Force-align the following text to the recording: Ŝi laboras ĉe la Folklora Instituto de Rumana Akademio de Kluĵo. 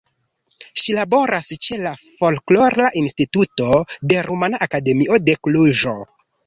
Ŝi 0.83 0.95
laboras 0.99 1.49
ĉe 1.67 1.77
la 1.83 1.91
Folklora 2.07 2.91
Instituto 3.05 3.71
de 4.13 4.21
Rumana 4.31 4.67
Akademio 4.69 5.23
de 5.29 5.41
Kluĵo. 5.45 5.99